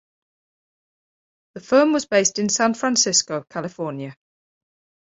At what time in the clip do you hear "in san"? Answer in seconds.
2.39-2.73